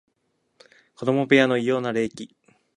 [0.95, 2.35] 子供部屋の異様な冷気